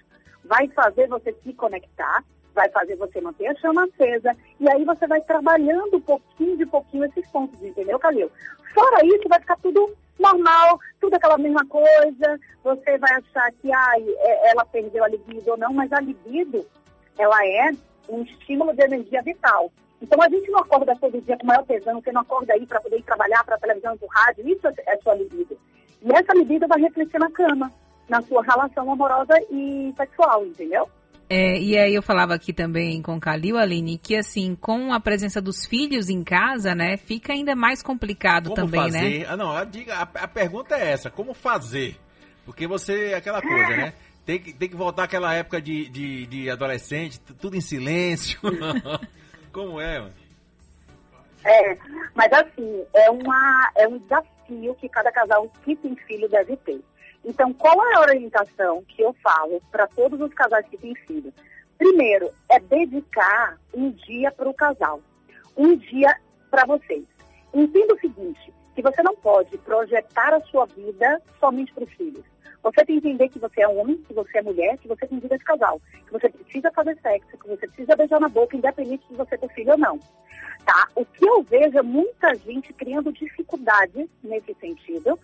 vai 0.45 0.67
fazer 0.69 1.07
você 1.09 1.35
se 1.43 1.53
conectar, 1.55 2.25
vai 2.55 2.69
fazer 2.71 2.97
você 2.97 3.21
manter 3.21 3.49
a 3.49 3.55
chama 3.57 3.85
acesa, 3.85 4.37
e 4.59 4.71
aí 4.71 4.85
você 4.85 5.07
vai 5.07 5.21
trabalhando 5.21 6.01
pouquinho 6.01 6.57
de 6.57 6.67
pouquinho 6.67 7.05
esses 7.05 7.27
pontos, 7.29 7.63
entendeu, 7.63 7.99
Calil? 7.99 8.31
Fora 8.75 9.05
isso, 9.05 9.29
vai 9.29 9.41
ficar 9.41 9.57
tudo 9.57 9.95
normal, 10.19 10.79
tudo 11.01 11.15
aquela 11.15 11.39
mesma 11.39 11.65
coisa, 11.67 12.39
você 12.63 12.99
vai 12.99 13.13
achar 13.13 13.51
que 13.53 13.73
é, 14.19 14.51
ela 14.51 14.65
perdeu 14.65 15.03
a 15.03 15.09
libido 15.09 15.51
ou 15.51 15.57
não, 15.57 15.73
mas 15.73 15.93
a 15.93 16.01
libido, 16.01 16.67
ela 17.19 17.47
é 17.47 17.73
um 18.09 18.23
estímulo 18.23 18.75
de 18.75 18.83
energia 18.83 19.23
vital. 19.23 19.73
Então 20.01 20.21
a 20.23 20.29
gente 20.29 20.51
não 20.51 20.61
acorda 20.61 20.97
todo 20.97 21.21
dia 21.21 21.37
com 21.37 21.47
maior 21.47 21.65
tesão, 21.65 22.01
você 22.01 22.13
não 22.13 22.23
acorda 22.23 22.55
aí 22.55 22.67
para 22.67 22.81
poder 22.81 22.99
ir 22.99 23.03
trabalhar 23.03 23.45
para 23.45 23.57
a 23.57 23.59
televisão 23.59 23.97
para 23.97 24.07
rádio, 24.07 24.49
isso 24.49 24.67
é, 24.67 24.75
é 24.87 24.97
sua 24.99 25.15
libido. 25.15 25.59
E 26.03 26.13
essa 26.13 26.35
libido 26.35 26.67
vai 26.67 26.81
refletir 26.81 27.19
na 27.19 27.31
cama, 27.31 27.71
na 28.09 28.23
sua 28.23 28.43
relação 28.43 28.91
amorosa 28.91 29.35
e 29.51 29.93
sexual, 29.97 30.45
entendeu? 30.45 30.89
É, 31.33 31.57
e 31.61 31.79
aí 31.79 31.95
eu 31.95 32.03
falava 32.03 32.35
aqui 32.35 32.53
também 32.53 33.01
com 33.01 33.21
Calil, 33.21 33.57
Aline, 33.57 33.97
que 33.97 34.17
assim, 34.17 34.57
com 34.57 34.93
a 34.93 34.99
presença 34.99 35.41
dos 35.41 35.65
filhos 35.65 36.09
em 36.09 36.25
casa, 36.25 36.75
né, 36.75 36.97
fica 36.97 37.33
ainda 37.33 37.55
mais 37.55 37.85
complicado 37.85 38.51
como 38.51 38.57
também, 38.57 38.91
né? 38.91 38.99
fazer? 38.99 39.19
né? 39.21 39.27
Ah, 39.29 39.37
não, 39.37 39.53
a, 39.53 39.61
a, 39.61 40.03
a, 40.03 40.29
pergunta 40.29 40.75
é 40.75 40.91
essa, 40.91 41.09
como 41.09 41.33
fazer? 41.33 41.97
Porque 42.45 42.67
você, 42.67 43.15
aquela 43.17 43.41
coisa, 43.41 43.77
né? 43.77 43.95
Tem 44.27 44.39
que, 44.39 44.53
tem 44.53 44.69
que 44.69 44.77
voltar 44.77 45.05
àquela 45.05 45.35
época 45.35 45.61
de, 45.61 45.89
de, 45.89 46.27
de 46.27 46.51
adolescente, 46.51 47.19
tudo 47.41 47.57
em 47.57 47.61
silêncio. 47.61 48.39
como 49.51 49.81
é, 49.81 49.99
mano? 49.99 50.15
É, 51.45 51.77
mas 52.15 52.31
assim, 52.33 52.85
é, 52.95 53.11
uma, 53.11 53.73
é 53.77 53.89
um 53.89 53.99
desafio 53.99 54.75
que 54.75 54.89
cada 54.91 55.11
casal 55.11 55.51
que 55.65 55.75
tem 55.75 55.97
filho 56.07 56.29
deve 56.29 56.55
ter. 56.59 56.81
Então, 57.25 57.53
qual 57.53 57.75
é 57.91 57.95
a 57.95 58.01
orientação 58.01 58.83
que 58.89 59.03
eu 59.03 59.13
falo 59.23 59.61
para 59.71 59.87
todos 59.87 60.21
os 60.21 60.33
casais 60.33 60.67
que 60.69 60.79
têm 60.79 60.95
filho? 60.95 61.33
Primeiro, 61.77 62.31
é 62.51 62.59
dedicar 62.59 63.59
um 63.75 63.91
dia 63.91 64.31
para 64.31 64.49
o 64.49 64.55
casal, 64.55 65.01
um 65.57 65.77
dia 65.77 66.15
para 66.51 66.65
vocês. 66.67 67.05
Entenda 67.53 67.95
o 67.95 68.01
seguinte, 68.01 68.53
que 68.75 68.83
você 68.83 69.03
não 69.03 69.15
pode 69.17 69.57
projetar 69.59 70.35
a 70.35 70.41
sua 70.41 70.67
vida 70.67 71.21
somente 71.39 71.73
para 71.73 71.85
os 71.85 71.93
filhos. 71.93 72.25
Você 72.63 72.85
tem 72.85 73.01
que 73.01 73.09
entender 73.09 73.29
que 73.31 73.39
você 73.39 73.63
é 73.63 73.69
homem, 73.69 73.97
que 74.07 74.13
você 74.13 74.39
é 74.39 74.43
mulher, 74.43 74.77
que 74.79 74.89
você 74.89 75.07
tem 75.07 75.19
vida 75.19 75.39
de 75.39 75.45
casal, 75.45 75.81
que 76.07 76.13
você 76.13 76.29
precisa 76.29 76.71
fazer 76.73 76.99
sexo, 77.01 77.39
que 77.39 77.49
você 77.49 77.67
precisa 77.67 77.97
beijar 77.97 78.21
na 78.21 78.29
boca, 78.29 78.57
independente 78.57 79.07
de 79.09 79.17
você 79.17 79.39
ter 79.39 79.49
filho 79.51 79.73
ou 79.73 79.79
não. 79.79 79.99
Tá? 80.67 80.89
O 80.95 81.05
que 81.05 81.27
eu 81.27 81.43
vejo 81.43 81.79
é 81.79 81.83
muita 81.83 82.35
gente 82.35 82.73
criando 82.75 83.13
dificuldades 83.13 84.09
nesse 84.23 84.55
sentido, 84.61 85.19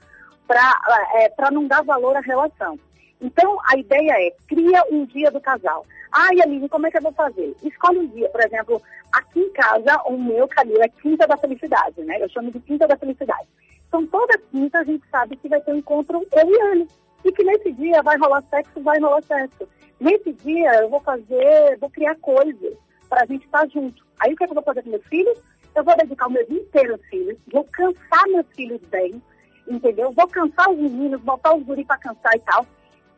para 0.47 0.81
é, 1.15 1.51
não 1.51 1.67
dar 1.67 1.83
valor 1.83 2.17
à 2.17 2.21
relação. 2.21 2.79
Então, 3.21 3.59
a 3.71 3.79
ideia 3.79 4.13
é, 4.13 4.33
cria 4.47 4.83
um 4.91 5.05
dia 5.07 5.31
do 5.31 5.41
casal. 5.41 5.87
Ai, 6.13 6.41
Aline, 6.41 6.69
como 6.69 6.87
é 6.87 6.91
que 6.91 6.99
eu 6.99 7.03
vou 7.03 7.13
fazer? 7.13 7.55
Escolhe 7.63 7.99
um 7.99 8.07
dia, 8.09 8.29
por 8.29 8.41
exemplo, 8.41 8.83
aqui 9.13 9.41
em 9.41 9.53
casa, 9.53 10.01
o 10.07 10.17
meu 10.17 10.47
calil 10.49 10.83
é 10.83 10.89
Quinta 10.89 11.27
da 11.27 11.37
Felicidade, 11.37 12.03
né? 12.03 12.23
Eu 12.23 12.29
chamo 12.29 12.51
de 12.51 12.61
Quinta 12.61 12.87
da 12.87 12.97
Felicidade. 12.97 13.49
Então, 13.89 14.07
toda 14.07 14.39
quinta 14.51 14.79
a 14.79 14.85
gente 14.85 15.07
sabe 15.09 15.37
que 15.37 15.49
vai 15.49 15.61
ter 15.61 15.73
um 15.73 15.79
encontro 15.79 16.27
eu 16.33 16.49
e 16.49 16.71
ele. 16.73 16.89
E 17.25 17.33
que 17.33 17.43
nesse 17.43 17.73
dia 17.73 18.03
vai 18.03 18.17
rolar 18.19 18.43
sexo, 18.43 18.81
vai 18.83 19.01
rolar 19.01 19.23
sexo. 19.23 19.67
Nesse 19.99 20.33
dia 20.33 20.81
eu 20.81 20.91
vou 20.91 21.01
fazer, 21.01 21.79
vou 21.81 21.89
criar 21.91 22.15
coisas 22.17 22.77
para 23.09 23.23
a 23.23 23.27
gente 23.27 23.47
estar 23.47 23.61
tá 23.61 23.67
junto. 23.67 24.05
Aí 24.21 24.33
o 24.33 24.37
que, 24.37 24.45
é 24.45 24.47
que 24.47 24.51
eu 24.53 24.55
vou 24.55 24.65
fazer 24.65 24.83
com 24.83 24.91
meus 24.91 25.07
filhos? 25.07 25.39
Eu 25.75 25.85
vou 25.85 25.97
dedicar 25.97 26.27
o 26.27 26.31
meu 26.31 26.47
dia 26.47 26.61
inteiro 26.61 26.93
aos 26.93 27.07
filhos, 27.07 27.39
vou 27.53 27.65
cansar 27.65 28.27
meus 28.29 28.47
filhos 28.55 28.81
bem, 28.89 29.21
entendeu? 29.69 30.13
Vou 30.13 30.29
cansar 30.29 30.71
os 30.71 30.79
meninos, 30.79 31.21
botar 31.23 31.55
os 31.55 31.63
guri 31.65 31.85
para 31.85 31.99
cansar 31.99 32.35
e 32.35 32.41
tal. 32.41 32.67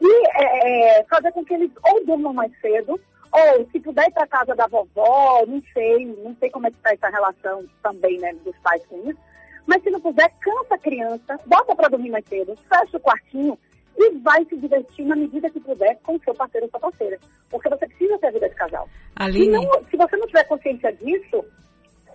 E 0.01 0.27
é, 0.35 0.99
é, 0.99 1.05
fazer 1.05 1.33
com 1.33 1.45
que 1.45 1.55
eles 1.55 1.71
ou 1.91 2.05
durmam 2.05 2.33
mais 2.33 2.53
cedo, 2.61 3.01
ou 3.33 3.67
se 3.71 3.81
puder 3.81 4.09
ir 4.09 4.13
para 4.13 4.27
casa 4.27 4.55
da 4.55 4.67
vovó, 4.67 5.45
não 5.47 5.61
sei, 5.73 6.07
não 6.07 6.35
sei 6.37 6.51
como 6.51 6.67
é 6.67 6.71
que 6.71 6.77
está 6.77 6.93
essa 6.93 7.09
relação 7.09 7.65
também, 7.83 8.19
né, 8.19 8.33
dos 8.45 8.57
pais 8.59 8.85
com 8.87 8.97
isso. 9.09 9.19
Mas 9.67 9.83
se 9.83 9.91
não 9.91 10.01
puder, 10.01 10.33
cansa 10.41 10.75
a 10.75 10.79
criança, 10.79 11.39
bota 11.47 11.77
para 11.77 11.89
dormir 11.89 12.11
mais 12.11 12.25
cedo, 12.27 12.57
fecha 12.69 12.97
o 12.97 13.01
quartinho 13.01 13.59
e 13.99 14.11
vai 14.21 14.45
se 14.45 14.57
divertir 14.57 15.05
na 15.05 15.17
medida 15.17 15.51
que 15.51 15.61
puder 15.61 15.99
com 16.03 16.15
o 16.15 16.21
seu 16.21 16.33
parceiro 16.35 16.67
ou 16.67 16.71
sua 16.71 16.81
parceira. 16.81 17.19
Porque 17.51 17.69
você 17.69 17.87
precisa 17.87 18.19
ter 18.19 18.29
a 18.29 18.31
vida 18.31 18.49
de 18.49 18.55
casal. 18.55 18.89
Aline... 19.17 19.45
Se, 19.45 19.67
não, 19.67 19.85
se 19.91 19.97
você 19.97 20.17
não 20.17 20.27
tiver 20.27 20.45
consciência 20.45 20.93
disso, 20.93 21.45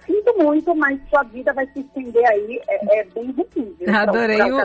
sinto 0.06 0.38
muito, 0.38 0.76
mas 0.76 1.00
sua 1.10 1.24
vida 1.24 1.54
vai 1.54 1.66
se 1.68 1.80
estender 1.80 2.26
aí, 2.26 2.60
é, 2.68 3.00
é 3.00 3.04
bem 3.06 3.32
ruim. 3.32 3.76
Adorei 3.88 4.42
o, 4.42 4.58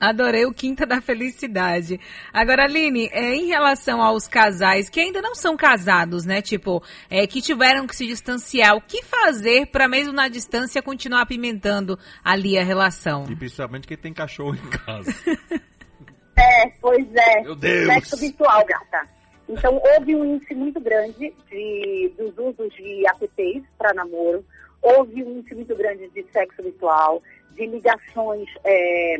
adorei 0.00 0.46
o 0.46 0.52
Quinta 0.52 0.86
da 0.86 1.00
Felicidade. 1.00 2.00
Agora, 2.32 2.64
Aline, 2.64 3.08
é, 3.12 3.34
em 3.34 3.46
relação 3.46 4.02
aos 4.02 4.28
casais 4.28 4.88
que 4.88 5.00
ainda 5.00 5.20
não 5.22 5.34
são 5.34 5.56
casados, 5.56 6.24
né? 6.24 6.42
Tipo, 6.42 6.82
é, 7.10 7.26
que 7.26 7.40
tiveram 7.40 7.86
que 7.86 7.96
se 7.96 8.06
distanciar, 8.06 8.76
o 8.76 8.80
que 8.80 9.02
fazer 9.02 9.66
para 9.66 9.88
mesmo 9.88 10.12
na 10.12 10.28
distância 10.28 10.82
continuar 10.82 11.22
apimentando 11.22 11.98
ali 12.24 12.58
a 12.58 12.64
relação? 12.64 13.24
E 13.30 13.36
principalmente 13.36 13.86
quem 13.86 13.96
tem 13.96 14.12
cachorro 14.12 14.54
em 14.54 14.70
casa. 14.70 15.10
é, 16.36 16.70
pois 16.80 17.06
é. 17.14 17.42
Meu 17.42 17.54
Deus! 17.54 17.86
Sexo 17.86 18.16
virtual, 18.16 18.64
gata. 18.66 19.18
Então, 19.48 19.80
houve 19.96 20.14
um 20.14 20.36
índice 20.36 20.54
muito 20.54 20.78
grande 20.78 21.32
de, 21.50 22.12
dos 22.18 22.36
usos 22.36 22.74
de 22.74 23.06
apps 23.06 23.64
para 23.78 23.94
namoro 23.94 24.44
houve 24.82 25.22
um 25.22 25.38
índice 25.38 25.54
muito 25.54 25.74
grande 25.76 26.08
de 26.08 26.24
sexo 26.32 26.62
virtual, 26.62 27.22
de 27.52 27.66
ligações, 27.66 28.48
é, 28.64 29.16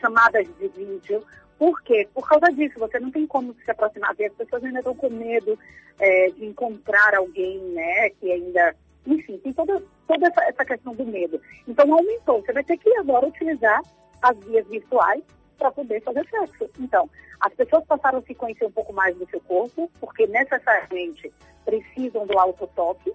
chamadas 0.00 0.46
de 0.58 0.68
vídeo. 0.68 1.22
Por 1.58 1.80
quê? 1.82 2.08
Por 2.12 2.28
causa 2.28 2.50
disso, 2.52 2.78
você 2.78 2.98
não 2.98 3.10
tem 3.10 3.26
como 3.26 3.54
se 3.64 3.70
aproximar, 3.70 4.10
as 4.10 4.32
pessoas 4.34 4.64
ainda 4.64 4.80
estão 4.80 4.94
com 4.94 5.08
medo 5.08 5.58
é, 5.98 6.30
de 6.30 6.44
encontrar 6.46 7.14
alguém, 7.14 7.58
né, 7.58 8.10
que 8.10 8.30
ainda... 8.30 8.74
Enfim, 9.04 9.36
tem 9.38 9.52
toda, 9.52 9.82
toda 10.06 10.28
essa, 10.28 10.44
essa 10.44 10.64
questão 10.64 10.94
do 10.94 11.04
medo. 11.04 11.40
Então, 11.66 11.92
aumentou. 11.92 12.40
Você 12.40 12.52
vai 12.52 12.62
ter 12.62 12.76
que 12.76 12.88
agora 12.98 13.26
utilizar 13.26 13.82
as 14.22 14.38
vias 14.44 14.66
virtuais 14.68 15.22
para 15.58 15.72
poder 15.72 16.00
fazer 16.02 16.24
sexo. 16.28 16.70
Então, 16.78 17.10
as 17.40 17.52
pessoas 17.54 17.84
passaram 17.84 18.20
a 18.20 18.22
se 18.22 18.34
conhecer 18.34 18.64
um 18.64 18.70
pouco 18.70 18.92
mais 18.92 19.16
do 19.16 19.28
seu 19.28 19.40
corpo, 19.40 19.90
porque 19.98 20.26
necessariamente 20.28 21.32
precisam 21.64 22.26
do 22.26 22.38
autotoque, 22.38 23.12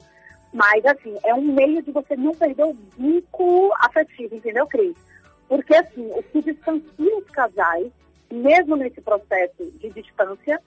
mas, 0.54 0.86
assim, 0.86 1.16
é 1.24 1.34
um 1.34 1.42
meio 1.42 1.82
de 1.82 1.92
você 1.92 2.16
não 2.16 2.34
perder 2.34 2.66
o 2.66 2.78
vínculo 2.98 3.74
afetivo, 3.80 4.36
entendeu, 4.36 4.66
Cris? 4.68 4.96
Porque, 5.48 5.76
assim, 5.76 6.10
o 6.14 6.24
que 6.24 6.42
distancia 6.42 7.18
os 7.18 7.30
casais, 7.30 7.92
mesmo 8.32 8.76
nesse 8.76 9.02
processo 9.02 9.72
de 9.80 9.90
distância, 9.90 10.62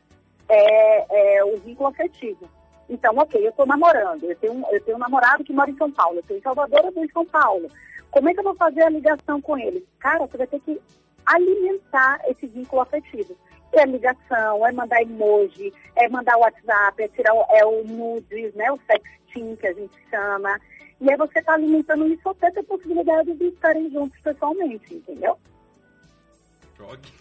é, 0.49 1.38
é 1.38 1.44
o 1.44 1.56
vínculo 1.58 1.88
afetivo. 1.88 2.49
Então, 2.88 3.16
ok, 3.16 3.44
eu 3.44 3.50
estou 3.50 3.66
namorando, 3.66 4.25
eu 4.25 4.37
tenho, 4.37 4.64
eu 4.70 4.80
tenho 4.82 4.96
um 4.96 5.00
namorado 5.00 5.44
que 5.44 5.52
mora 5.52 5.70
em 5.70 5.76
São 5.76 5.90
Paulo, 5.90 6.16
eu 6.16 6.20
estou 6.20 6.37
em 6.37 6.42
Salvador, 6.42 6.80
eu 6.80 6.88
estou 6.88 7.04
em 7.04 7.10
São 7.10 7.25
Paulo. 7.25 7.70
Como 8.10 8.28
é 8.28 8.34
que 8.34 8.40
eu 8.40 8.44
vou 8.44 8.54
fazer 8.56 8.82
a 8.82 8.90
ligação 8.90 9.40
com 9.40 9.56
ele? 9.56 9.87
Cara, 10.00 10.26
você 10.26 10.37
vai 10.37 10.46
ter 10.49 10.60
que 10.60 10.80
alimentar 11.25 12.20
esse 12.26 12.46
vínculo 12.49 12.82
afetivo. 12.82 13.37
É 13.73 13.87
ligação, 13.87 14.67
é 14.67 14.73
mandar 14.73 15.00
emoji, 15.03 15.73
é 15.97 16.09
mandar 16.09 16.37
WhatsApp, 16.37 17.03
é 17.03 17.09
tirar 17.09 17.33
é 17.50 17.65
o 17.65 17.85
nudes, 17.85 18.55
né, 18.55 18.71
o 18.73 18.79
sexting 18.87 19.57
que 19.57 19.67
a 19.67 19.73
gente 19.73 19.95
chama. 20.11 20.61
E 21.00 21.11
aí 21.11 21.17
você 21.17 21.39
está 21.39 21.55
alimentando 21.55 22.07
isso 22.07 22.29
até 22.29 22.50
ter 22.50 22.61
a 22.61 22.65
possibilidade 22.65 23.33
de 23.35 23.45
estarem 23.47 23.91
juntos 23.91 24.19
pessoalmente, 24.21 24.95
entendeu? 24.95 25.39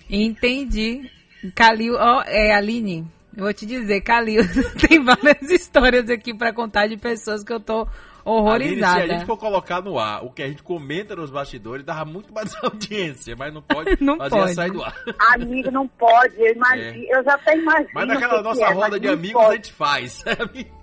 Entendi. 0.09 1.09
Calil, 1.55 1.95
ó, 1.95 2.17
oh, 2.17 2.21
é 2.25 2.53
Aline, 2.53 3.05
eu 3.35 3.43
vou 3.43 3.53
te 3.53 3.65
dizer, 3.65 4.01
Calil, 4.01 4.41
tem 4.87 5.01
várias 5.01 5.49
histórias 5.49 6.09
aqui 6.09 6.33
para 6.33 6.51
contar 6.51 6.87
de 6.87 6.97
pessoas 6.97 7.43
que 7.43 7.53
eu 7.53 7.59
tô 7.59 7.87
horrorizada. 8.23 8.93
Aline, 8.93 9.07
se 9.07 9.13
a 9.13 9.17
gente 9.17 9.25
for 9.25 9.37
colocar 9.37 9.81
no 9.81 9.99
ar 9.99 10.23
o 10.23 10.31
que 10.31 10.43
a 10.43 10.47
gente 10.47 10.63
comenta 10.63 11.15
nos 11.15 11.29
bastidores, 11.29 11.85
dava 11.85 12.05
muito 12.05 12.33
mais 12.33 12.55
audiência, 12.63 13.35
mas 13.37 13.53
não 13.53 13.61
pode 13.61 13.97
não 14.01 14.17
fazer 14.17 14.35
pode. 14.35 14.53
sair 14.53 14.71
do 14.71 14.83
ar. 14.83 14.95
Amigo, 15.33 15.71
não 15.71 15.87
pode. 15.87 16.35
Eu, 16.37 16.53
imagino, 16.53 17.05
é. 17.05 17.17
eu 17.17 17.23
já 17.23 17.33
até 17.33 17.57
imagino. 17.57 17.89
Mas 17.93 18.07
naquela 18.07 18.41
nossa 18.41 18.63
é, 18.63 18.73
roda 18.73 18.99
de 18.99 19.07
amigos 19.07 19.41
pode. 19.41 19.51
a 19.51 19.55
gente 19.55 19.73
faz, 19.73 20.11
sabe? 20.13 20.71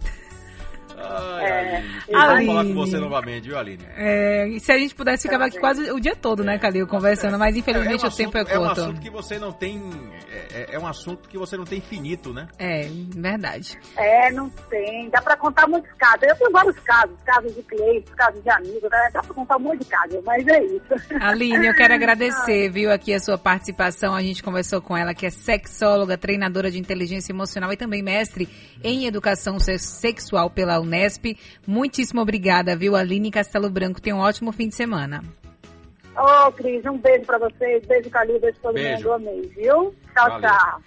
Ai, 0.99 1.45
é, 1.45 1.85
Aline. 2.15 2.47
falar 2.47 2.65
com 2.65 2.75
você 2.75 2.99
novamente, 2.99 3.49
viu, 3.49 3.59
Aline? 3.59 3.85
É, 3.97 4.47
se 4.59 4.73
a 4.73 4.79
gente 4.79 4.95
pudesse, 4.95 5.25
ficava 5.25 5.47
aqui 5.47 5.59
quase 5.59 5.91
o 5.91 6.01
dia 6.01 6.17
todo, 6.17 6.43
né, 6.43 6.59
Calil, 6.59 6.87
conversando, 6.87 7.39
mas 7.39 7.57
infelizmente 7.57 8.05
é, 8.05 8.09
um 8.09 8.11
o 8.11 8.17
tempo 8.17 8.39
é 8.39 8.45
curto. 8.45 8.55
É 8.55 8.59
um 8.59 8.71
assunto 8.71 9.01
que 9.01 9.11
você 9.11 9.39
não 9.39 9.53
tem. 9.53 9.83
É, 10.53 10.75
é, 10.75 10.79
um 10.79 10.87
assunto 10.87 11.29
que 11.29 11.37
você 11.37 11.57
não 11.57 11.65
tem 11.65 11.79
infinito, 11.79 12.33
né? 12.33 12.49
É, 12.59 12.89
verdade. 13.15 13.79
É, 13.97 14.33
não 14.33 14.49
tem. 14.49 15.11
Dá 15.11 15.21
pra 15.21 15.37
contar 15.37 15.69
muitos 15.69 15.93
casos. 15.93 16.23
Eu 16.23 16.37
tenho 16.37 16.51
vários 16.51 16.79
casos, 16.81 17.17
casos 17.25 17.55
de 17.55 17.63
clientes, 17.63 18.15
casos 18.15 18.43
de 18.43 18.51
amigos, 18.51 18.91
né? 18.91 19.11
dá 19.13 19.21
pra 19.21 19.35
contar 19.35 19.57
um 19.57 19.61
monte 19.61 19.81
de 19.81 19.87
casos, 19.87 20.21
mas 20.25 20.47
é 20.49 20.65
isso. 20.65 20.87
Aline, 21.21 21.67
eu 21.67 21.75
quero 21.75 21.93
agradecer, 21.95 22.71
viu, 22.71 22.91
aqui 22.91 23.13
a 23.13 23.21
sua 23.21 23.37
participação. 23.37 24.15
A 24.15 24.23
gente 24.23 24.43
conversou 24.43 24.81
com 24.81 24.97
ela, 24.97 25.15
que 25.15 25.27
é 25.27 25.31
sexóloga, 25.31 26.17
treinadora 26.17 26.71
de 26.71 26.79
inteligência 26.79 27.33
emocional 27.33 27.73
e 27.73 27.77
também 27.77 28.03
mestre 28.03 28.49
em 28.83 29.07
educação 29.07 29.59
sexual 29.59 30.51
pela 30.51 30.81
Unesp. 30.87 31.37
Muitíssimo 31.67 32.21
obrigada, 32.21 32.77
viu, 32.77 32.97
Aline 32.97 33.31
Castelo 33.31 33.69
Branco. 33.69 34.01
Tenha 34.01 34.17
um 34.17 34.21
ótimo 34.21 34.53
fim 34.53 34.69
de 34.69 34.75
semana. 34.75 35.23
Ô, 36.17 36.47
oh, 36.47 36.53
Cris, 36.53 36.85
um 36.87 36.97
beijo 36.97 37.27
pra 37.27 37.39
vocês. 37.39 37.85
Beijo, 37.87 38.09
Calil. 38.09 38.41
Beijo 38.41 38.59
todo 38.63 38.75
beijo. 38.75 39.09
mundo. 39.09 39.13
Amei, 39.13 39.43
viu? 39.55 39.95
Tchau, 40.15 40.31
Valeu. 40.31 40.51
tchau. 40.51 40.83